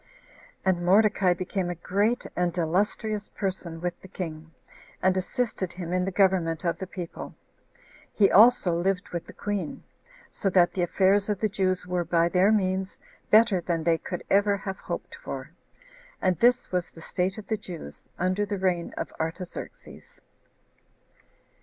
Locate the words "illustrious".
2.57-3.27